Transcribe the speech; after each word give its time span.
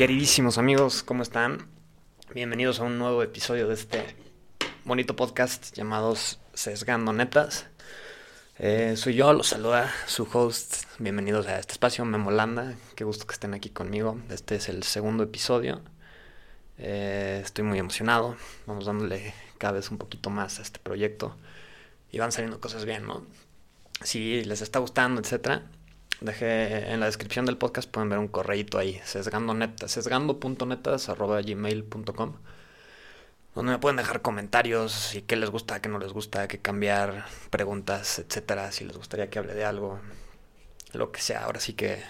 Queridísimos 0.00 0.56
amigos, 0.56 1.02
¿cómo 1.02 1.22
están? 1.22 1.68
Bienvenidos 2.32 2.80
a 2.80 2.84
un 2.84 2.98
nuevo 2.98 3.22
episodio 3.22 3.68
de 3.68 3.74
este 3.74 4.16
bonito 4.86 5.14
podcast 5.14 5.74
llamado 5.74 6.16
Sesgando 6.54 7.12
Netas. 7.12 7.66
Eh, 8.58 8.94
soy 8.96 9.16
yo, 9.16 9.30
los 9.34 9.48
saluda 9.48 9.92
su 10.06 10.26
host. 10.32 10.84
Bienvenidos 10.98 11.46
a 11.48 11.58
este 11.58 11.72
espacio, 11.74 12.06
Memolanda. 12.06 12.76
Qué 12.96 13.04
gusto 13.04 13.26
que 13.26 13.34
estén 13.34 13.52
aquí 13.52 13.68
conmigo. 13.68 14.18
Este 14.30 14.54
es 14.54 14.70
el 14.70 14.84
segundo 14.84 15.22
episodio. 15.22 15.82
Eh, 16.78 17.42
estoy 17.44 17.64
muy 17.64 17.78
emocionado. 17.78 18.38
Vamos 18.64 18.86
dándole 18.86 19.34
cada 19.58 19.74
vez 19.74 19.90
un 19.90 19.98
poquito 19.98 20.30
más 20.30 20.60
a 20.60 20.62
este 20.62 20.78
proyecto. 20.78 21.36
Y 22.10 22.20
van 22.20 22.32
saliendo 22.32 22.58
cosas 22.58 22.86
bien, 22.86 23.04
¿no? 23.04 23.26
Si 24.02 24.44
les 24.44 24.62
está 24.62 24.78
gustando, 24.78 25.20
etcétera, 25.20 25.70
dejé 26.20 26.92
en 26.92 27.00
la 27.00 27.06
descripción 27.06 27.46
del 27.46 27.56
podcast, 27.56 27.90
pueden 27.90 28.10
ver 28.10 28.18
un 28.18 28.28
correíto 28.28 28.78
ahí, 28.78 29.00
sesgando.netas, 29.04 29.90
sesgando.netas.gmail.com 29.90 32.34
donde 33.54 33.72
me 33.72 33.78
pueden 33.78 33.96
dejar 33.96 34.22
comentarios 34.22 35.14
y 35.14 35.22
qué 35.22 35.36
les 35.36 35.50
gusta, 35.50 35.80
qué 35.80 35.88
no 35.88 35.98
les 35.98 36.12
gusta, 36.12 36.48
qué 36.48 36.58
cambiar, 36.58 37.26
preguntas, 37.50 38.18
etcétera, 38.18 38.70
si 38.72 38.84
les 38.84 38.96
gustaría 38.96 39.28
que 39.28 39.38
hable 39.38 39.54
de 39.54 39.64
algo, 39.64 40.00
lo 40.92 41.10
que 41.12 41.20
sea. 41.20 41.44
Ahora 41.44 41.60
sí 41.60 41.72
que, 41.72 42.02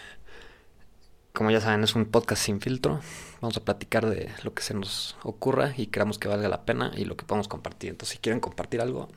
como 1.32 1.51
ya 1.51 1.60
saben, 1.60 1.82
es 1.82 1.95
un 1.95 2.06
podcast 2.06 2.42
sin 2.42 2.60
filtro. 2.60 3.01
Vamos 3.40 3.56
a 3.56 3.65
platicar 3.65 4.06
de 4.06 4.30
lo 4.42 4.52
que 4.54 4.62
se 4.62 4.74
nos 4.74 5.16
ocurra 5.23 5.73
y 5.77 5.87
creamos 5.87 6.18
que 6.18 6.29
valga 6.29 6.48
la 6.48 6.65
pena 6.65 6.92
y 6.95 7.06
lo 7.06 7.16
que 7.16 7.24
podemos 7.24 7.48
compartir. 7.48 7.90
Entonces, 7.90 8.16
si 8.16 8.18
quieren 8.18 8.40
compartir 8.40 8.82
algo, 8.82 9.09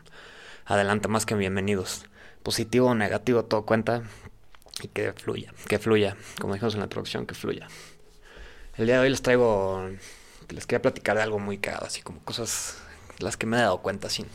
adelante, 0.65 1.09
más 1.09 1.25
que 1.25 1.35
bienvenidos. 1.35 2.05
Positivo 2.41 2.87
o 2.87 2.95
negativo, 2.95 3.43
todo 3.45 3.65
cuenta 3.65 4.03
y 4.81 4.87
que 4.87 5.13
fluya, 5.13 5.53
que 5.67 5.79
fluya, 5.79 6.17
como 6.39 6.53
dijimos 6.53 6.73
en 6.73 6.79
la 6.79 6.85
introducción, 6.85 7.25
que 7.25 7.35
fluya. 7.35 7.67
El 8.77 8.87
día 8.87 8.95
de 8.95 9.01
hoy 9.01 9.09
les 9.09 9.21
traigo, 9.21 9.87
les 10.49 10.65
quería 10.65 10.81
platicar 10.81 11.17
de 11.17 11.23
algo 11.23 11.39
muy 11.39 11.59
cagado, 11.59 11.85
así 11.85 12.01
como 12.01 12.19
cosas 12.21 12.77
las 13.19 13.37
que 13.37 13.45
me 13.45 13.57
he 13.57 13.61
dado 13.61 13.81
cuenta, 13.81 14.07
así. 14.07 14.25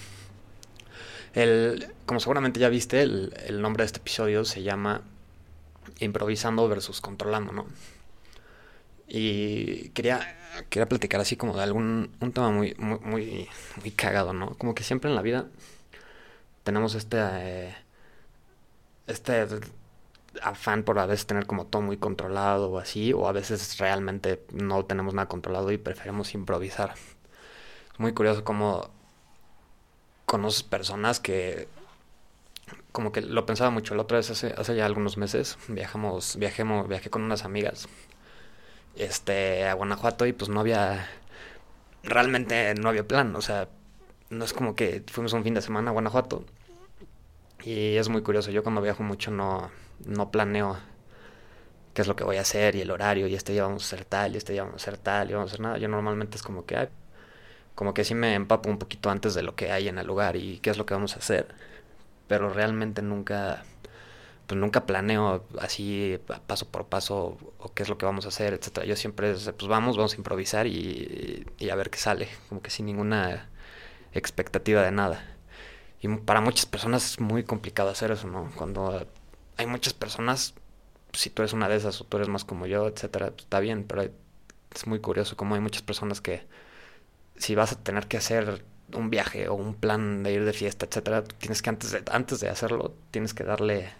El, 1.35 1.93
como 2.07 2.21
seguramente 2.21 2.61
ya 2.61 2.69
viste, 2.69 3.03
el, 3.03 3.35
el 3.47 3.61
nombre 3.61 3.83
de 3.83 3.87
este 3.87 3.99
episodio 3.99 4.45
se 4.45 4.63
llama 4.63 5.03
Improvisando 5.99 6.69
versus 6.69 7.01
Controlando, 7.01 7.53
¿no? 7.53 7.67
Y 9.09 9.89
quería, 9.91 10.37
quería 10.69 10.87
platicar 10.87 11.21
así 11.21 11.37
como 11.37 11.57
de 11.57 11.63
algún 11.63 12.15
un 12.21 12.33
tema 12.33 12.51
muy, 12.51 12.75
muy, 12.79 12.99
muy, 13.01 13.49
muy 13.81 13.91
cagado, 13.91 14.33
¿no? 14.33 14.55
Como 14.57 14.75
que 14.75 14.85
siempre 14.85 15.09
en 15.11 15.17
la 15.17 15.23
vida 15.23 15.47
tenemos 16.63 16.95
este, 16.95 17.17
eh, 17.19 17.75
este 19.07 19.47
afán 20.43 20.83
por 20.85 20.99
a 20.99 21.07
veces 21.07 21.27
tener 21.27 21.47
como 21.47 21.67
todo 21.67 21.83
muy 21.83 21.97
controlado 21.97 22.71
o 22.71 22.79
así, 22.79 23.13
o 23.13 23.29
a 23.29 23.33
veces 23.33 23.79
realmente 23.79 24.45
no 24.53 24.85
tenemos 24.85 25.15
nada 25.15 25.29
controlado 25.29 25.71
y 25.73 25.79
preferimos 25.79 26.35
improvisar. 26.35 26.95
Es 27.93 28.01
muy 28.01 28.13
curioso 28.15 28.45
cómo 28.45 28.91
conoces 30.27 30.63
personas 30.63 31.21
que 31.21 31.69
como 32.93 33.13
que 33.13 33.23
lo 33.23 33.47
pensaba 33.47 33.71
mucho 33.71 33.95
la 33.95 34.03
otra 34.03 34.19
vez 34.19 34.31
hace, 34.31 34.55
hace 34.57 34.77
ya 34.77 34.87
algunos 34.87 35.17
meses 35.17 35.59
viajamos 35.69 36.37
viajemos 36.37 36.89
viajé 36.89 37.11
con 37.11 37.23
unas 37.23 37.45
amigas 37.45 37.89
este 38.97 39.67
a 39.67 39.75
Guanajuato 39.75 40.27
y 40.27 40.33
pues 40.33 40.51
no 40.51 40.61
había 40.61 41.09
realmente 42.03 42.75
no 42.75 42.89
había 42.91 43.07
plan 43.07 43.35
o 43.37 43.41
sea 43.43 43.69
no 44.31 44.45
es 44.45 44.53
como 44.53 44.75
que 44.75 45.03
fuimos 45.11 45.33
un 45.33 45.45
fin 45.45 45.55
de 45.55 45.63
semana 45.63 45.91
a 45.91 45.93
Guanajuato 45.93 46.45
y 47.65 47.97
es 47.97 48.09
muy 48.09 48.23
curioso 48.23 48.51
yo 48.51 48.63
cuando 48.63 48.83
viajo 48.83 49.03
mucho 49.03 49.31
no 49.31 49.71
no 50.07 50.31
planeo 50.31 50.79
qué 51.95 52.03
es 52.03 52.09
lo 52.09 52.17
que 52.17 52.25
voy 52.25 52.37
a 52.37 52.43
hacer 52.43 52.77
y 52.77 52.81
el 52.81 52.91
horario 52.91 53.27
y 53.27 53.35
este 53.35 53.53
día 53.53 53.65
vamos 53.65 53.83
a 53.85 53.87
hacer 53.87 54.05
tal 54.05 54.35
y 54.35 54.39
este 54.39 54.53
día 54.53 54.63
vamos 54.63 54.83
a 54.83 54.85
hacer 54.91 54.99
tal 54.99 55.31
y 55.31 55.35
vamos 55.35 55.51
a 55.51 55.55
hacer 55.55 55.61
nada. 55.61 55.79
Yo 55.79 55.89
normalmente 55.89 56.37
es 56.37 56.43
como 56.43 56.65
que, 56.65 56.89
como 57.75 57.95
que 57.95 58.05
sí 58.05 58.15
me 58.15 58.35
empapo 58.35 58.71
un 58.71 58.79
poquito 58.79 59.11
antes 59.11 59.35
de 59.35 59.43
lo 59.43 59.55
que 59.57 59.73
hay 59.73 59.89
en 59.89 59.99
el 59.99 60.07
lugar 60.07 60.37
y 60.37 60.59
qué 60.61 60.71
es 60.71 60.79
lo 60.79 60.87
que 60.87 60.95
vamos 60.95 61.17
a 61.17 61.21
hacer. 61.21 61.49
Pero 62.29 62.51
realmente 62.51 63.03
nunca, 63.03 63.65
pues 64.47 64.61
nunca 64.61 64.87
planeo 64.87 65.47
así 65.61 66.21
paso 66.47 66.69
por 66.69 66.87
paso 66.87 67.39
o 67.59 67.75
qué 67.75 67.85
es 67.85 67.89
lo 67.91 67.99
que 67.99 68.07
vamos 68.07 68.27
a 68.27 68.29
hacer, 68.31 68.55
etcétera. 68.55 68.87
Yo 68.87 68.97
siempre, 68.97 69.33
pues 69.33 69.69
vamos, 69.69 69.97
vamos 69.97 70.15
a 70.15 70.17
improvisar 70.17 70.67
y, 70.69 71.47
y 71.59 71.71
a 71.71 71.77
ver 71.77 71.91
qué 71.91 71.99
sale, 71.99 72.29
como 72.49 72.63
que 72.63 72.71
sin 72.71 72.87
ninguna 72.87 73.51
expectativa 74.15 74.83
de 74.83 74.93
nada. 74.93 75.38
Y 76.01 76.09
para 76.09 76.41
muchas 76.41 76.67
personas 76.67 77.13
es 77.13 77.21
muy 77.21 77.45
complicado 77.45 77.91
hacer 77.91 78.11
eso, 78.13 78.29
¿no? 78.29 78.51
Cuando 78.55 79.07
hay 79.57 79.67
muchas 79.67 79.95
personas, 79.95 80.55
si 81.13 81.31
tú 81.31 81.43
eres 81.43 81.53
una 81.53 81.69
de 81.69 81.77
esas 81.77 82.01
o 82.01 82.05
tú 82.05 82.17
eres 82.19 82.29
más 82.29 82.45
como 82.45 82.67
yo, 82.67 82.87
etcétera, 82.87 83.33
está 83.37 83.61
bien, 83.61 83.85
pero 83.85 84.03
es 84.03 84.87
muy 84.87 85.01
curioso 85.01 85.37
como 85.37 85.55
hay 85.55 85.61
muchas 85.61 85.83
personas 85.83 86.21
que 86.21 86.43
si 87.37 87.55
vas 87.55 87.73
a 87.73 87.83
tener 87.83 88.07
que 88.07 88.19
hacer 88.19 88.65
un 88.95 89.11
viaje 89.11 89.49
o 89.49 89.55
un 89.55 89.75
plan 89.75 90.23
de 90.23 90.33
ir 90.33 90.45
de 90.45 90.53
fiesta, 90.53 90.87
etcétera, 90.87 91.25
tienes 91.25 91.63
que 91.63 91.71
antes 91.71 91.93
de, 91.93 92.03
antes 92.11 92.41
de 92.41 92.49
hacerlo, 92.49 92.95
tienes 93.11 93.35
que 93.35 93.45
darle 93.45 93.91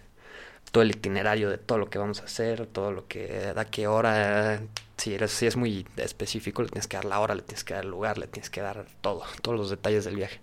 todo 0.71 0.83
el 0.83 0.91
itinerario 0.91 1.49
de 1.49 1.57
todo 1.57 1.77
lo 1.77 1.89
que 1.89 1.99
vamos 1.99 2.21
a 2.21 2.25
hacer, 2.25 2.67
todo 2.67 2.91
lo 2.91 3.07
que 3.07 3.53
da 3.55 3.65
qué 3.65 3.87
hora, 3.87 4.61
si 4.97 5.13
eres 5.15 5.31
si 5.31 5.47
es 5.47 5.55
muy 5.57 5.87
específico, 5.97 6.61
le 6.61 6.69
tienes 6.69 6.87
que 6.87 6.97
dar 6.97 7.05
la 7.05 7.19
hora, 7.19 7.35
le 7.35 7.41
tienes 7.41 7.63
que 7.63 7.73
dar 7.73 7.83
el 7.85 7.91
lugar, 7.91 8.17
le 8.17 8.27
tienes 8.27 8.49
que 8.49 8.61
dar 8.61 8.85
todo, 9.01 9.23
todos 9.41 9.57
los 9.57 9.69
detalles 9.69 10.05
del 10.05 10.15
viaje. 10.15 10.39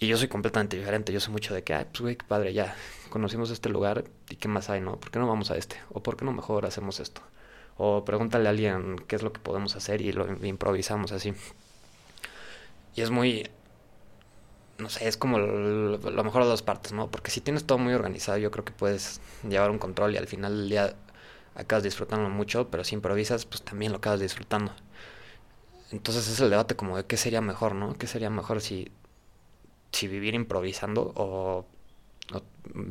Y 0.00 0.06
yo 0.08 0.16
soy 0.16 0.28
completamente 0.28 0.78
diferente. 0.78 1.12
Yo 1.12 1.20
sé 1.20 1.30
mucho 1.30 1.54
de 1.54 1.62
que, 1.62 1.74
ay, 1.74 1.84
pues 1.84 2.00
güey, 2.00 2.16
qué 2.16 2.24
padre, 2.26 2.54
ya 2.54 2.74
conocimos 3.10 3.50
este 3.50 3.68
lugar 3.68 4.04
y 4.30 4.36
qué 4.36 4.48
más 4.48 4.70
hay, 4.70 4.80
¿no? 4.80 4.98
¿Por 4.98 5.10
qué 5.10 5.18
no 5.18 5.28
vamos 5.28 5.50
a 5.50 5.58
este? 5.58 5.76
¿O 5.90 6.02
por 6.02 6.16
qué 6.16 6.24
no 6.24 6.32
mejor 6.32 6.64
hacemos 6.64 7.00
esto? 7.00 7.20
O 7.76 8.04
pregúntale 8.04 8.46
a 8.48 8.50
alguien 8.50 8.96
qué 9.06 9.16
es 9.16 9.22
lo 9.22 9.32
que 9.32 9.40
podemos 9.40 9.76
hacer 9.76 10.00
y 10.00 10.12
lo 10.12 10.26
improvisamos 10.44 11.12
así. 11.12 11.34
Y 12.96 13.02
es 13.02 13.10
muy. 13.10 13.48
No 14.78 14.88
sé, 14.88 15.06
es 15.06 15.18
como 15.18 15.38
lo, 15.38 15.98
lo 15.98 16.24
mejor 16.24 16.44
de 16.44 16.48
dos 16.48 16.62
partes, 16.62 16.92
¿no? 16.92 17.10
Porque 17.10 17.30
si 17.30 17.42
tienes 17.42 17.64
todo 17.66 17.76
muy 17.76 17.92
organizado, 17.92 18.38
yo 18.38 18.50
creo 18.50 18.64
que 18.64 18.72
puedes 18.72 19.20
llevar 19.46 19.70
un 19.70 19.78
control 19.78 20.14
y 20.14 20.16
al 20.16 20.26
final 20.26 20.56
del 20.56 20.68
día 20.70 20.94
acabas 21.54 21.84
disfrutando 21.84 22.30
mucho, 22.30 22.70
pero 22.70 22.84
si 22.84 22.94
improvisas, 22.94 23.44
pues 23.44 23.62
también 23.62 23.92
lo 23.92 23.98
acabas 23.98 24.20
disfrutando. 24.20 24.72
Entonces 25.90 26.28
es 26.28 26.40
el 26.40 26.48
debate 26.48 26.76
como 26.76 26.96
de 26.96 27.04
qué 27.04 27.18
sería 27.18 27.42
mejor, 27.42 27.74
¿no? 27.74 27.94
¿Qué 27.98 28.06
sería 28.06 28.30
mejor 28.30 28.62
si 28.62 28.90
si 29.92 30.08
vivir 30.08 30.34
improvisando 30.34 31.12
o, 31.16 31.66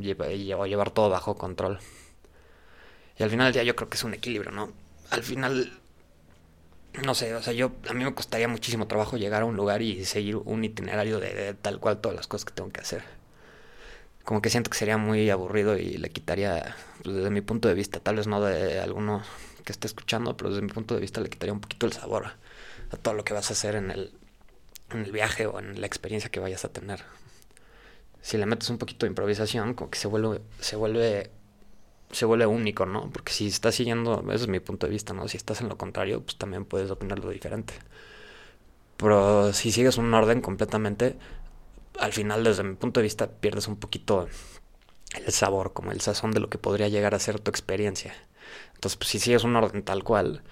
llevar 0.00 0.90
todo 0.90 1.08
bajo 1.10 1.36
control. 1.36 1.78
Y 3.18 3.22
al 3.22 3.30
final 3.30 3.46
del 3.46 3.54
día 3.54 3.62
yo 3.62 3.76
creo 3.76 3.88
que 3.88 3.96
es 3.96 4.04
un 4.04 4.14
equilibrio, 4.14 4.50
¿no? 4.50 4.72
Al 5.10 5.22
final, 5.22 5.78
no 7.04 7.14
sé, 7.14 7.34
o 7.34 7.42
sea, 7.42 7.52
yo 7.52 7.72
a 7.88 7.92
mí 7.92 8.04
me 8.04 8.14
costaría 8.14 8.48
muchísimo 8.48 8.86
trabajo 8.86 9.16
llegar 9.16 9.42
a 9.42 9.44
un 9.44 9.56
lugar 9.56 9.82
y 9.82 10.04
seguir 10.04 10.36
un 10.36 10.64
itinerario 10.64 11.20
de, 11.20 11.54
tal 11.54 11.80
cual 11.80 12.00
todas 12.00 12.16
las 12.16 12.26
cosas 12.26 12.44
que 12.44 12.52
tengo 12.52 12.70
que 12.70 12.80
hacer. 12.80 13.02
Como 14.24 14.42
que 14.42 14.50
siento 14.50 14.70
que 14.70 14.78
sería 14.78 14.98
muy 14.98 15.28
aburrido 15.30 15.76
y 15.76 15.96
le 15.96 16.10
quitaría, 16.10 16.76
pues, 17.02 17.16
desde 17.16 17.30
mi 17.30 17.40
punto 17.40 17.68
de 17.68 17.74
vista, 17.74 18.00
tal 18.00 18.16
vez 18.16 18.26
no 18.26 18.40
de 18.40 18.80
alguno 18.80 19.22
que 19.64 19.72
esté 19.72 19.86
escuchando, 19.86 20.36
pero 20.36 20.50
desde 20.50 20.62
mi 20.62 20.72
punto 20.72 20.94
de 20.94 21.00
vista 21.00 21.20
le 21.20 21.30
quitaría 21.30 21.52
un 21.52 21.60
poquito 21.60 21.86
el 21.86 21.92
sabor 21.92 22.26
a 22.90 22.96
todo 22.96 23.14
lo 23.14 23.24
que 23.24 23.34
vas 23.34 23.50
a 23.50 23.54
hacer 23.54 23.74
en 23.76 23.90
el, 23.90 24.12
en 24.92 25.04
el 25.04 25.12
viaje 25.12 25.46
o 25.46 25.58
en 25.58 25.80
la 25.80 25.86
experiencia 25.86 26.30
que 26.30 26.40
vayas 26.40 26.64
a 26.64 26.72
tener. 26.72 27.04
Si 28.22 28.36
le 28.36 28.46
metes 28.46 28.70
un 28.70 28.78
poquito 28.78 29.06
de 29.06 29.10
improvisación, 29.10 29.74
como 29.74 29.90
que 29.90 29.98
se 29.98 30.08
vuelve, 30.08 30.40
se 30.60 30.76
vuelve, 30.76 31.30
se 32.12 32.24
vuelve 32.26 32.46
único, 32.46 32.86
¿no? 32.86 33.10
Porque 33.10 33.32
si 33.32 33.46
estás 33.46 33.74
siguiendo, 33.74 34.22
ese 34.32 34.44
es 34.44 34.48
mi 34.48 34.60
punto 34.60 34.86
de 34.86 34.92
vista, 34.92 35.14
¿no? 35.14 35.26
Si 35.28 35.36
estás 35.36 35.60
en 35.60 35.68
lo 35.68 35.78
contrario, 35.78 36.22
pues 36.22 36.36
también 36.36 36.64
puedes 36.64 36.90
opinarlo 36.90 37.30
diferente. 37.30 37.74
Pero 38.96 39.52
si 39.54 39.72
sigues 39.72 39.96
un 39.96 40.12
orden 40.12 40.42
completamente, 40.42 41.16
al 41.98 42.12
final, 42.12 42.44
desde 42.44 42.62
mi 42.62 42.74
punto 42.76 43.00
de 43.00 43.04
vista, 43.04 43.28
pierdes 43.28 43.68
un 43.68 43.76
poquito 43.76 44.28
el 45.14 45.32
sabor, 45.32 45.72
como 45.72 45.92
el 45.92 46.00
sazón 46.00 46.32
de 46.32 46.40
lo 46.40 46.50
que 46.50 46.58
podría 46.58 46.88
llegar 46.88 47.14
a 47.14 47.18
ser 47.18 47.40
tu 47.40 47.50
experiencia. 47.50 48.14
Entonces, 48.74 48.96
pues, 48.96 49.08
si 49.10 49.18
sigues 49.18 49.44
un 49.44 49.56
orden 49.56 49.82
tal 49.82 50.04
cual, 50.04 50.42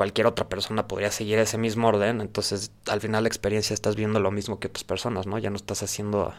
cualquier 0.00 0.26
otra 0.26 0.48
persona 0.48 0.88
podría 0.88 1.10
seguir 1.10 1.38
ese 1.40 1.58
mismo 1.58 1.86
orden, 1.88 2.22
entonces 2.22 2.72
al 2.86 3.02
final 3.02 3.24
la 3.24 3.28
experiencia 3.28 3.74
estás 3.74 3.96
viendo 3.96 4.18
lo 4.18 4.30
mismo 4.30 4.58
que 4.58 4.68
otras 4.68 4.82
personas, 4.82 5.26
¿no? 5.26 5.36
Ya 5.36 5.50
no 5.50 5.56
estás 5.56 5.82
haciendo 5.82 6.32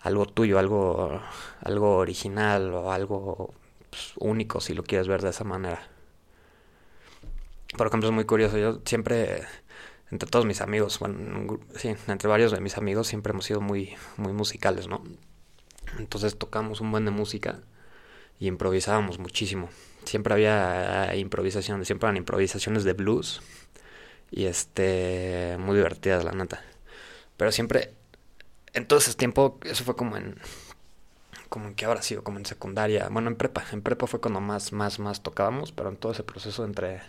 algo 0.00 0.26
tuyo, 0.26 0.58
algo, 0.58 1.20
algo 1.60 1.98
original 1.98 2.74
o 2.74 2.90
algo 2.90 3.54
pues, 3.88 4.14
único, 4.16 4.60
si 4.60 4.74
lo 4.74 4.82
quieres 4.82 5.06
ver 5.06 5.22
de 5.22 5.30
esa 5.30 5.44
manera. 5.44 5.80
Por 7.78 7.86
ejemplo, 7.86 8.08
es 8.08 8.14
muy 8.16 8.24
curioso, 8.24 8.58
yo 8.58 8.80
siempre, 8.84 9.44
entre 10.10 10.28
todos 10.28 10.44
mis 10.44 10.60
amigos, 10.60 10.98
bueno, 10.98 11.60
sí, 11.76 11.94
entre 12.08 12.28
varios 12.28 12.50
de 12.50 12.60
mis 12.60 12.76
amigos 12.78 13.06
siempre 13.06 13.30
hemos 13.30 13.44
sido 13.44 13.60
muy, 13.60 13.94
muy 14.16 14.32
musicales, 14.32 14.88
¿no? 14.88 15.04
Entonces 16.00 16.36
tocamos 16.36 16.80
un 16.80 16.90
buen 16.90 17.04
de 17.04 17.12
música 17.12 17.60
y 18.38 18.46
improvisábamos 18.48 19.18
muchísimo 19.18 19.68
siempre 20.04 20.34
había 20.34 21.14
improvisaciones, 21.16 21.86
siempre 21.86 22.06
eran 22.06 22.16
improvisaciones 22.16 22.84
de 22.84 22.92
blues 22.92 23.42
y 24.30 24.46
este 24.46 25.56
muy 25.58 25.76
divertidas 25.76 26.24
la 26.24 26.32
neta. 26.32 26.62
Pero 27.36 27.52
siempre 27.52 27.94
en 28.74 28.86
todo 28.86 28.98
ese 28.98 29.14
tiempo 29.14 29.58
eso 29.64 29.84
fue 29.84 29.96
como 29.96 30.16
en 30.16 30.38
como 31.48 31.68
en 31.68 31.74
que 31.74 31.84
ahora 31.84 32.02
sido 32.02 32.24
como 32.24 32.38
en 32.38 32.46
secundaria, 32.46 33.08
bueno, 33.10 33.28
en 33.28 33.36
prepa, 33.36 33.64
en 33.72 33.82
prepa 33.82 34.06
fue 34.06 34.20
cuando 34.20 34.40
más 34.40 34.72
más 34.72 34.98
más 34.98 35.22
tocábamos, 35.22 35.72
pero 35.72 35.90
en 35.90 35.96
todo 35.96 36.12
ese 36.12 36.22
proceso 36.22 36.64
entre 36.64 37.02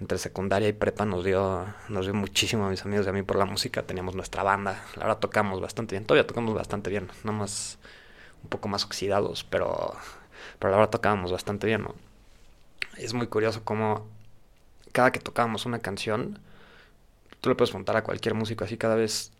entre 0.00 0.18
secundaria 0.18 0.68
y 0.68 0.72
prepa 0.72 1.04
nos 1.04 1.24
dio, 1.24 1.66
nos 1.88 2.06
dio 2.06 2.14
muchísimo 2.14 2.66
a 2.66 2.70
mis 2.70 2.84
amigos 2.84 3.06
y 3.06 3.08
a 3.10 3.12
mí 3.12 3.22
por 3.22 3.36
la 3.36 3.46
música. 3.46 3.82
Teníamos 3.82 4.14
nuestra 4.14 4.44
banda, 4.44 4.84
la 4.96 5.06
verdad 5.06 5.18
tocamos 5.18 5.60
bastante 5.60 5.96
bien, 5.96 6.06
todavía 6.06 6.26
tocamos 6.26 6.54
bastante 6.54 6.88
bien, 6.90 7.08
nada 7.24 7.36
más 7.36 7.78
un 8.44 8.48
poco 8.48 8.68
más 8.68 8.84
oxidados, 8.84 9.42
pero, 9.44 9.96
pero 10.58 10.70
la 10.70 10.78
verdad 10.78 10.90
tocábamos 10.90 11.32
bastante 11.32 11.66
bien, 11.66 11.82
¿no? 11.82 11.94
Es 12.96 13.14
muy 13.14 13.26
curioso 13.28 13.62
cómo 13.64 14.06
cada 14.92 15.12
que 15.12 15.20
tocábamos 15.20 15.66
una 15.66 15.78
canción, 15.78 16.38
tú 17.40 17.48
le 17.50 17.54
puedes 17.54 17.70
preguntar 17.70 17.96
a 17.96 18.04
cualquier 18.04 18.34
músico 18.34 18.64
así, 18.64 18.76
cada 18.76 18.96
vez, 18.96 19.32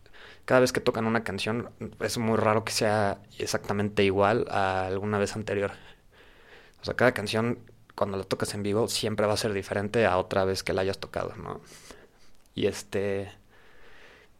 cada 0.44 0.60
vez 0.60 0.72
que 0.72 0.80
tocan 0.80 1.06
una 1.06 1.24
canción, 1.24 1.70
es 2.00 2.18
muy 2.18 2.36
raro 2.36 2.64
que 2.64 2.72
sea 2.72 3.18
exactamente 3.38 4.04
igual 4.04 4.46
a 4.50 4.86
alguna 4.86 5.18
vez 5.18 5.34
anterior. 5.36 5.72
O 6.80 6.84
sea, 6.84 6.94
cada 6.94 7.12
canción 7.12 7.58
cuando 7.94 8.16
la 8.16 8.24
tocas 8.24 8.54
en 8.54 8.62
vivo 8.62 8.88
siempre 8.88 9.26
va 9.26 9.34
a 9.34 9.36
ser 9.36 9.52
diferente 9.52 10.06
a 10.06 10.18
otra 10.18 10.44
vez 10.44 10.62
que 10.62 10.72
la 10.72 10.82
hayas 10.82 10.98
tocado, 10.98 11.34
¿no? 11.36 11.60
Y 12.54 12.66
este... 12.66 13.32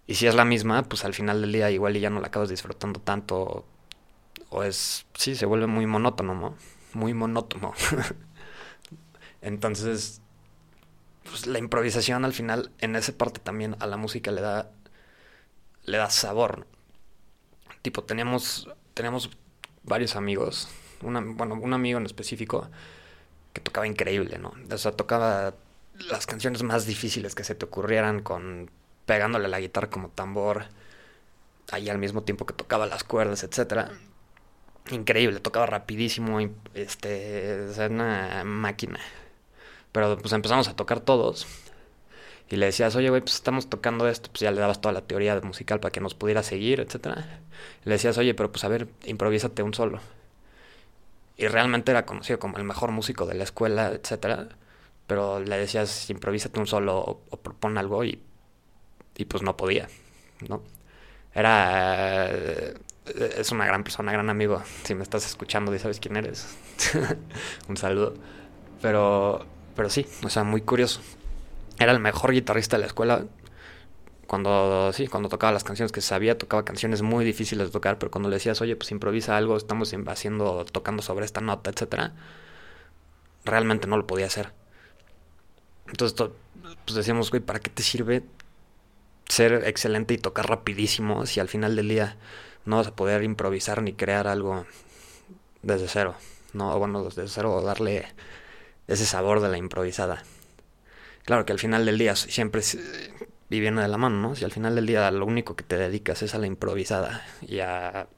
Y 0.06 0.14
si 0.14 0.26
es 0.26 0.34
la 0.34 0.44
misma, 0.44 0.84
pues 0.84 1.04
al 1.04 1.12
final 1.12 1.40
del 1.40 1.52
día 1.52 1.70
igual 1.70 1.96
y 1.96 2.00
ya 2.00 2.10
no 2.10 2.20
la 2.20 2.28
acabas 2.28 2.48
disfrutando 2.48 3.00
tanto. 3.00 3.66
O 4.50 4.62
es... 4.62 5.06
Sí, 5.14 5.34
se 5.34 5.46
vuelve 5.46 5.66
muy 5.66 5.86
monótono, 5.86 6.34
¿no? 6.34 6.56
Muy 6.94 7.14
monótono. 7.14 7.74
Entonces, 9.42 10.20
pues 11.24 11.46
la 11.46 11.58
improvisación 11.58 12.24
al 12.24 12.32
final, 12.32 12.72
en 12.78 12.96
esa 12.96 13.12
parte 13.12 13.40
también 13.40 13.76
a 13.80 13.86
la 13.86 13.96
música 13.96 14.30
le 14.30 14.40
da... 14.40 14.70
Le 15.84 15.98
da 15.98 16.10
sabor. 16.10 16.66
Tipo, 17.82 18.04
teníamos... 18.04 18.68
Teníamos 18.94 19.30
varios 19.84 20.16
amigos. 20.16 20.68
Bueno, 21.00 21.20
un 21.54 21.72
amigo 21.72 21.98
en 21.98 22.06
específico 22.06 22.68
que 23.52 23.60
tocaba 23.60 23.86
increíble, 23.86 24.38
¿no? 24.38 24.54
O 24.70 24.78
sea, 24.78 24.92
tocaba 24.92 25.54
las 25.94 26.26
canciones 26.26 26.62
más 26.62 26.86
difíciles 26.86 27.34
que 27.34 27.44
se 27.44 27.54
te 27.54 27.64
ocurrieran 27.66 28.22
con 28.22 28.70
pegándole 29.06 29.48
la 29.48 29.60
guitarra 29.60 29.90
como 29.90 30.10
tambor, 30.10 30.66
ahí 31.70 31.88
al 31.88 31.98
mismo 31.98 32.22
tiempo 32.22 32.46
que 32.46 32.54
tocaba 32.54 32.86
las 32.86 33.04
cuerdas, 33.04 33.42
etcétera. 33.42 33.90
Increíble, 34.90 35.40
tocaba 35.40 35.66
rapidísimo, 35.66 36.38
este, 36.74 37.66
o 37.68 37.72
sea, 37.74 37.88
una 37.88 38.42
máquina. 38.44 38.98
Pero 39.92 40.18
pues 40.18 40.32
empezamos 40.32 40.68
a 40.68 40.76
tocar 40.76 41.00
todos 41.00 41.46
y 42.50 42.56
le 42.56 42.66
decías, 42.66 42.96
oye, 42.96 43.10
güey, 43.10 43.20
pues 43.22 43.34
estamos 43.36 43.68
tocando 43.68 44.08
esto, 44.08 44.30
pues 44.30 44.40
ya 44.40 44.50
le 44.50 44.60
dabas 44.60 44.80
toda 44.80 44.92
la 44.94 45.02
teoría 45.02 45.40
musical 45.42 45.80
para 45.80 45.92
que 45.92 46.00
nos 46.00 46.14
pudiera 46.14 46.42
seguir, 46.42 46.80
etcétera. 46.80 47.40
le 47.84 47.92
decías, 47.92 48.18
oye, 48.18 48.34
pero 48.34 48.50
pues 48.52 48.64
a 48.64 48.68
ver, 48.68 48.88
improvísate 49.06 49.62
un 49.62 49.74
solo 49.74 50.00
y 51.36 51.46
realmente 51.48 51.90
era 51.92 52.04
conocido 52.06 52.38
como 52.38 52.56
el 52.58 52.64
mejor 52.64 52.90
músico 52.92 53.26
de 53.26 53.34
la 53.34 53.44
escuela, 53.44 53.92
etcétera, 53.92 54.48
pero 55.06 55.40
le 55.40 55.56
decías 55.58 56.10
improvísate 56.10 56.58
un 56.60 56.66
solo 56.66 56.98
o, 56.98 57.20
o 57.30 57.36
propon 57.38 57.78
algo 57.78 58.04
y, 58.04 58.20
y 59.16 59.24
pues 59.26 59.42
no 59.42 59.56
podía, 59.56 59.88
¿no? 60.48 60.62
Era 61.34 62.30
es 63.36 63.52
una 63.52 63.66
gran 63.66 63.84
persona, 63.84 64.12
gran 64.12 64.30
amigo. 64.30 64.62
Si 64.84 64.94
me 64.94 65.02
estás 65.02 65.26
escuchando 65.26 65.74
y 65.74 65.78
sabes 65.78 66.00
quién 66.00 66.16
eres, 66.16 66.56
un 67.68 67.76
saludo. 67.76 68.14
Pero, 68.82 69.44
pero 69.74 69.90
sí, 69.90 70.06
o 70.24 70.28
sea, 70.28 70.44
muy 70.44 70.60
curioso. 70.62 71.00
Era 71.78 71.92
el 71.92 72.00
mejor 72.00 72.32
guitarrista 72.32 72.76
de 72.76 72.80
la 72.80 72.86
escuela 72.86 73.24
cuando 74.28 74.92
sí, 74.92 75.06
cuando 75.06 75.30
tocaba 75.30 75.52
las 75.52 75.64
canciones 75.64 75.90
que 75.90 76.02
sabía, 76.02 76.36
tocaba 76.36 76.62
canciones 76.62 77.00
muy 77.00 77.24
difíciles 77.24 77.68
de 77.68 77.72
tocar, 77.72 77.98
pero 77.98 78.10
cuando 78.10 78.28
le 78.28 78.36
decías, 78.36 78.60
oye, 78.60 78.76
pues 78.76 78.92
improvisa 78.92 79.36
algo, 79.38 79.56
estamos 79.56 79.92
haciendo, 80.06 80.66
tocando 80.66 81.02
sobre 81.02 81.24
esta 81.24 81.40
nota, 81.40 81.70
etcétera, 81.70 82.12
realmente 83.44 83.88
no 83.88 83.96
lo 83.96 84.06
podía 84.06 84.26
hacer. 84.26 84.52
Entonces, 85.86 86.30
pues 86.84 86.94
decíamos, 86.94 87.30
güey, 87.30 87.42
¿para 87.42 87.58
qué 87.58 87.70
te 87.70 87.82
sirve 87.82 88.22
ser 89.28 89.64
excelente 89.66 90.14
y 90.14 90.18
tocar 90.18 90.48
rapidísimo 90.48 91.26
si 91.26 91.40
al 91.40 91.48
final 91.48 91.76
del 91.76 91.88
día 91.88 92.16
no 92.64 92.76
vas 92.76 92.88
a 92.88 92.96
poder 92.96 93.22
improvisar 93.22 93.82
ni 93.82 93.92
crear 93.92 94.26
algo 94.26 94.66
desde 95.62 95.88
cero? 95.88 96.14
No, 96.52 96.78
bueno, 96.78 97.04
desde 97.04 97.28
cero 97.28 97.54
o 97.54 97.62
darle 97.62 98.06
ese 98.86 99.06
sabor 99.06 99.40
de 99.40 99.48
la 99.48 99.58
improvisada. 99.58 100.22
Claro 101.24 101.44
que 101.44 101.52
al 101.52 101.58
final 101.58 101.84
del 101.84 101.98
día 101.98 102.16
siempre 102.16 102.62
viviendo 103.50 103.82
de 103.82 103.88
la 103.88 103.98
mano, 103.98 104.16
¿no? 104.20 104.34
Si 104.34 104.44
al 104.44 104.52
final 104.52 104.74
del 104.74 104.86
día 104.86 105.10
lo 105.10 105.26
único 105.26 105.56
que 105.56 105.64
te 105.64 105.76
dedicas 105.76 106.22
es 106.22 106.34
a 106.34 106.38
la 106.38 106.46
improvisada 106.46 107.26
y 107.42 107.60
a 107.60 108.08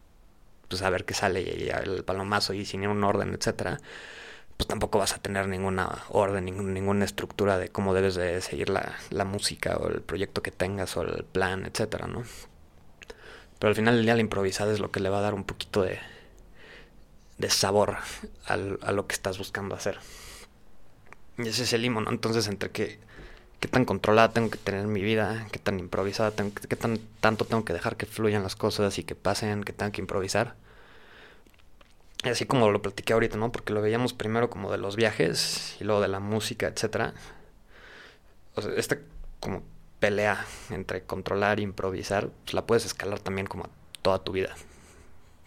pues 0.68 0.82
a 0.82 0.90
ver 0.90 1.04
qué 1.04 1.14
sale 1.14 1.42
y 1.42 1.70
al 1.70 2.04
palomazo 2.04 2.54
y 2.54 2.64
sin 2.64 2.86
un 2.86 3.02
orden, 3.02 3.34
etcétera, 3.34 3.80
pues 4.60 4.68
tampoco 4.68 4.98
vas 4.98 5.14
a 5.14 5.18
tener 5.22 5.48
ninguna 5.48 6.04
orden, 6.10 6.44
ninguna 6.44 7.06
estructura 7.06 7.56
de 7.56 7.70
cómo 7.70 7.94
debes 7.94 8.14
de 8.14 8.42
seguir 8.42 8.68
la, 8.68 8.92
la, 9.08 9.24
música 9.24 9.78
o 9.78 9.88
el 9.88 10.02
proyecto 10.02 10.42
que 10.42 10.50
tengas 10.50 10.98
o 10.98 11.02
el 11.02 11.24
plan, 11.24 11.64
etcétera, 11.64 12.06
¿no? 12.08 12.24
Pero 13.58 13.70
al 13.70 13.74
final 13.74 13.96
del 13.96 14.04
día 14.04 14.14
la 14.16 14.20
improvisada 14.20 14.70
es 14.70 14.78
lo 14.78 14.90
que 14.90 15.00
le 15.00 15.08
va 15.08 15.20
a 15.20 15.22
dar 15.22 15.32
un 15.32 15.44
poquito 15.44 15.80
de, 15.80 15.98
de 17.38 17.48
sabor 17.48 17.96
al, 18.44 18.78
a 18.82 18.92
lo 18.92 19.06
que 19.06 19.14
estás 19.14 19.38
buscando 19.38 19.74
hacer. 19.74 19.98
Y 21.38 21.48
ese 21.48 21.62
es 21.62 21.72
el 21.72 21.80
limón, 21.80 22.04
¿no? 22.04 22.10
Entonces 22.10 22.46
entre 22.46 22.68
que 22.70 22.98
qué 23.60 23.68
tan 23.68 23.86
controlada 23.86 24.34
tengo 24.34 24.50
que 24.50 24.58
tener 24.58 24.86
mi 24.86 25.00
vida, 25.00 25.46
qué 25.52 25.58
tan 25.58 25.80
improvisada 25.80 26.32
tengo, 26.32 26.52
qué 26.52 26.76
tan 26.76 26.98
tanto 27.20 27.46
tengo 27.46 27.64
que 27.64 27.72
dejar 27.72 27.96
que 27.96 28.04
fluyan 28.04 28.42
las 28.42 28.56
cosas 28.56 28.98
y 28.98 29.04
que 29.04 29.14
pasen, 29.14 29.64
que 29.64 29.72
tengo 29.72 29.90
que 29.90 30.02
improvisar. 30.02 30.54
Así 32.24 32.44
como 32.46 32.70
lo 32.70 32.82
platiqué 32.82 33.12
ahorita, 33.12 33.36
¿no? 33.36 33.52
Porque 33.52 33.72
lo 33.72 33.80
veíamos 33.80 34.12
primero 34.12 34.50
como 34.50 34.70
de 34.70 34.78
los 34.78 34.96
viajes 34.96 35.76
y 35.80 35.84
luego 35.84 36.00
de 36.00 36.08
la 36.08 36.20
música, 36.20 36.66
etcétera. 36.68 37.14
O 38.54 38.62
sea, 38.62 38.72
esta 38.76 38.98
como 39.40 39.62
pelea 40.00 40.44
entre 40.70 41.02
controlar 41.04 41.60
e 41.60 41.62
improvisar, 41.62 42.30
pues 42.44 42.54
la 42.54 42.66
puedes 42.66 42.84
escalar 42.84 43.20
también 43.20 43.46
como 43.46 43.68
toda 44.02 44.22
tu 44.22 44.32
vida. 44.32 44.54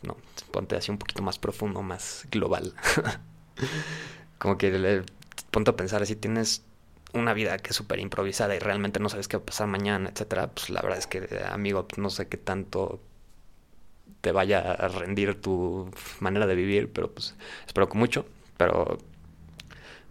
No, 0.01 0.17
ponte 0.51 0.75
así 0.75 0.91
un 0.91 0.97
poquito 0.97 1.21
más 1.23 1.39
profundo, 1.39 1.81
más 1.81 2.27
global. 2.31 2.73
como 4.37 4.57
que 4.57 4.71
le, 4.71 5.03
ponte 5.51 5.71
a 5.71 5.75
pensar 5.75 6.05
si 6.05 6.15
tienes 6.15 6.63
una 7.13 7.33
vida 7.33 7.57
que 7.59 7.69
es 7.69 7.75
súper 7.75 7.99
improvisada 7.99 8.55
y 8.55 8.59
realmente 8.59 8.99
no 8.99 9.09
sabes 9.09 9.27
qué 9.27 9.37
va 9.37 9.44
a 9.44 9.45
pasar 9.45 9.68
mañana, 9.68 10.09
etcétera, 10.09 10.47
pues 10.47 10.69
la 10.69 10.81
verdad 10.81 10.97
es 10.97 11.07
que, 11.07 11.44
amigo, 11.45 11.87
no 11.97 12.09
sé 12.09 12.27
qué 12.27 12.37
tanto 12.37 13.01
te 14.23 14.31
vaya 14.31 14.61
a 14.61 14.87
rendir 14.87 15.42
tu 15.42 15.92
manera 16.21 16.47
de 16.47 16.56
vivir, 16.56 16.89
pero 16.94 17.11
pues 17.11 17.35
espero 17.68 17.89
que 17.89 17.97
mucho, 17.97 18.25
pero 18.56 18.97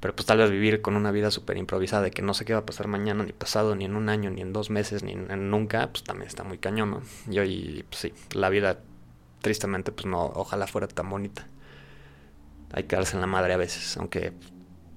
pero 0.01 0.15
pues 0.15 0.27
tal 0.27 0.37
vez 0.37 0.51
vivir 0.51 0.83
con 0.83 0.97
una 0.97 1.11
vida 1.13 1.31
súper 1.31 1.57
improvisada 1.57 2.03
de 2.03 2.11
que 2.11 2.21
no 2.21 2.35
sé 2.35 2.45
qué 2.45 2.53
va 2.53 2.59
a 2.59 2.67
pasar 2.67 2.89
mañana, 2.89 3.25
ni 3.25 3.33
pasado, 3.33 3.75
ni 3.75 3.87
en 3.87 3.97
un 3.97 4.11
año, 4.11 4.31
ni 4.31 4.43
en 4.43 4.53
dos 4.53 4.69
meses, 4.69 5.03
ni 5.03 5.13
en, 5.13 5.51
nunca, 5.51 5.91
pues 5.91 6.05
también 6.05 6.29
está 6.29 6.45
muy 6.45 6.59
cañón, 6.59 6.91
¿no? 6.91 7.03
Y 7.33 7.39
hoy, 7.39 7.85
pues 7.89 8.01
sí, 8.01 8.13
la 8.35 8.51
vida, 8.51 8.81
tristemente, 9.41 9.93
pues 9.93 10.05
no, 10.05 10.25
ojalá 10.35 10.67
fuera 10.67 10.89
tan 10.89 11.09
bonita. 11.09 11.47
Hay 12.73 12.83
que 12.83 12.97
darse 12.97 13.15
en 13.17 13.23
la 13.23 13.27
madre 13.29 13.55
a 13.55 13.57
veces, 13.57 13.97
aunque 13.97 14.33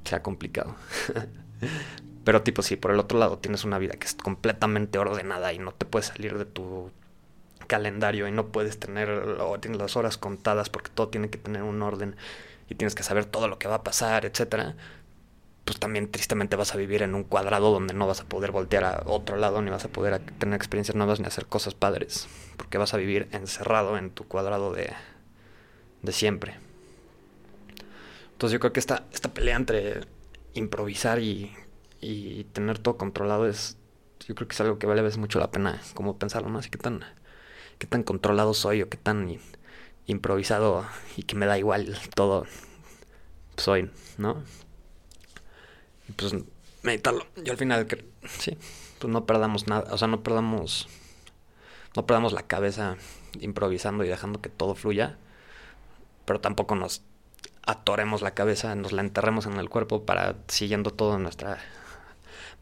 sea 0.04 0.22
complicado. 0.24 0.76
Pero 2.26 2.42
tipo, 2.42 2.64
si 2.64 2.76
por 2.76 2.92
el 2.92 3.00
otro 3.00 3.18
lado 3.18 3.38
tienes 3.38 3.64
una 3.64 3.78
vida 3.78 3.94
que 3.94 4.08
es 4.08 4.16
completamente 4.16 4.98
ordenada 4.98 5.54
y 5.54 5.60
no 5.60 5.72
te 5.72 5.86
puedes 5.86 6.08
salir 6.08 6.38
de 6.38 6.46
tu 6.46 6.92
calendario 7.68 8.28
y 8.28 8.32
no 8.32 8.48
puedes 8.48 8.80
tener 8.80 9.10
o 9.10 9.60
tienes 9.60 9.80
las 9.80 9.96
horas 9.96 10.18
contadas 10.18 10.70
porque 10.70 10.92
todo 10.94 11.10
tiene 11.10 11.30
que 11.30 11.38
tener 11.38 11.64
un 11.64 11.82
orden 11.82 12.16
y 12.70 12.76
tienes 12.76 12.96
que 12.96 13.04
saber 13.04 13.26
todo 13.26 13.48
lo 13.48 13.60
que 13.60 13.68
va 13.68 13.76
a 13.76 13.84
pasar, 13.84 14.26
etcétera, 14.26 14.76
pues 15.66 15.80
también 15.80 16.12
tristemente 16.12 16.56
vas 16.56 16.74
a 16.74 16.78
vivir 16.78 17.02
en 17.02 17.16
un 17.16 17.24
cuadrado 17.24 17.72
donde 17.72 17.94
no 17.94 18.06
vas 18.08 18.22
a 18.22 18.26
poder 18.26 18.52
voltear 18.52 18.84
a 18.84 19.04
otro 19.06 19.36
lado 19.38 19.62
ni 19.62 19.72
vas 19.72 19.86
a 19.86 19.90
poder 19.90 20.20
tener 20.38 20.56
experiencias 20.56 20.96
nuevas 20.96 21.20
ni 21.20 21.26
hacer 21.26 21.48
cosas 21.48 21.74
padres, 21.74 22.28
porque 22.56 22.78
vas 22.78 22.94
a 22.94 22.98
vivir 22.98 23.28
encerrado 23.32 23.98
en 23.98 24.12
tu 24.12 24.28
cuadrado 24.28 24.74
de, 24.74 24.92
de 26.04 26.12
siempre. 26.12 26.56
Entonces 28.34 28.54
yo 28.54 28.60
creo 28.60 28.74
que 28.74 28.80
esta, 28.80 29.06
esta 29.12 29.34
pelea 29.34 29.56
entre 29.56 30.02
improvisar 30.54 31.20
y, 31.20 31.52
y 32.00 32.44
tener 32.46 32.78
todo 32.78 32.98
controlado 32.98 33.48
es, 33.48 33.78
yo 34.28 34.36
creo 34.36 34.48
que 34.48 34.54
es 34.54 34.62
algo 34.62 34.78
que 34.78 34.86
vale 34.88 35.02
a 35.02 35.04
veces 35.04 35.18
mucho 35.18 35.40
la 35.40 35.52
pena 35.52 35.82
como 35.96 36.18
pensarlo, 36.18 36.50
¿no? 36.50 36.60
Así 36.60 36.70
que 36.70 36.78
tan, 36.78 37.04
qué 37.78 37.88
tan 37.88 38.04
controlado 38.04 38.54
soy 38.54 38.82
o 38.82 38.90
qué 38.90 38.98
tan 38.98 39.40
improvisado 40.08 40.86
y 41.18 41.24
que 41.24 41.36
me 41.36 41.46
da 41.46 41.58
igual 41.58 41.98
todo 42.16 42.46
soy, 43.58 43.90
¿no? 44.18 44.44
Pues 46.16 46.36
meditarlo. 46.84 47.26
Yo 47.44 47.52
al 47.52 47.58
final, 47.58 47.88
sí, 48.40 48.58
pues 49.00 49.12
no 49.12 49.26
perdamos 49.26 49.68
nada, 49.68 49.94
o 49.94 49.98
sea, 49.98 50.08
no 50.08 50.22
perdamos, 50.22 50.88
no 51.96 52.06
perdamos 52.06 52.34
la 52.34 52.44
cabeza 52.44 52.98
improvisando 53.40 54.04
y 54.04 54.08
dejando 54.08 54.42
que 54.42 54.50
todo 54.50 54.76
fluya, 54.76 55.18
pero 56.26 56.40
tampoco 56.40 56.76
nos 56.76 57.02
atoremos 57.66 58.22
la 58.22 58.32
cabeza, 58.32 58.76
nos 58.76 58.92
la 58.92 59.02
enterremos 59.02 59.48
en 59.48 59.58
el 59.58 59.70
cuerpo 59.70 60.06
para 60.06 60.36
siguiendo 60.48 60.92
toda 60.92 61.18
nuestra, 61.18 61.58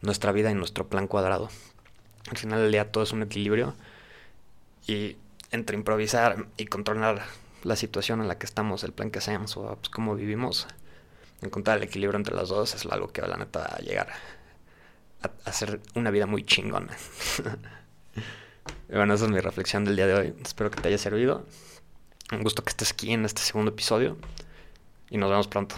nuestra 0.00 0.32
vida 0.32 0.50
y 0.50 0.54
nuestro 0.54 0.88
plan 0.88 1.06
cuadrado. 1.06 1.50
Al 2.30 2.38
final 2.38 2.60
del 2.60 2.72
día 2.72 2.90
todo 2.90 3.04
es 3.04 3.12
un 3.12 3.22
equilibrio 3.22 3.74
y 4.86 5.16
entre 5.50 5.76
improvisar 5.76 6.46
y 6.56 6.66
controlar 6.66 7.24
la 7.62 7.76
situación 7.76 8.20
en 8.20 8.28
la 8.28 8.38
que 8.38 8.46
estamos, 8.46 8.84
el 8.84 8.92
plan 8.92 9.10
que 9.10 9.18
hacemos 9.18 9.56
o 9.56 9.76
pues, 9.76 9.88
cómo 9.88 10.14
vivimos, 10.14 10.66
encontrar 11.42 11.78
el 11.78 11.84
equilibrio 11.84 12.18
entre 12.18 12.34
las 12.34 12.48
dos 12.48 12.74
es 12.74 12.86
algo 12.86 13.08
que 13.08 13.22
la 13.22 13.36
neta 13.36 13.64
a 13.64 13.78
llegar 13.80 14.08
hacer 15.44 15.80
una 15.94 16.10
vida 16.10 16.26
muy 16.26 16.44
chingona. 16.44 16.96
bueno, 18.88 19.14
esa 19.14 19.24
es 19.24 19.30
mi 19.30 19.40
reflexión 19.40 19.84
del 19.84 19.96
día 19.96 20.06
de 20.06 20.14
hoy. 20.14 20.34
Espero 20.42 20.70
que 20.70 20.80
te 20.80 20.88
haya 20.88 20.98
servido. 20.98 21.46
Un 22.32 22.42
gusto 22.42 22.62
que 22.62 22.70
estés 22.70 22.92
aquí 22.92 23.12
en 23.12 23.24
este 23.24 23.42
segundo 23.42 23.70
episodio. 23.70 24.16
Y 25.10 25.18
nos 25.18 25.30
vemos 25.30 25.48
pronto. 25.48 25.76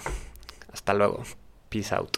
Hasta 0.72 0.94
luego. 0.94 1.22
Peace 1.68 1.94
out. 1.94 2.16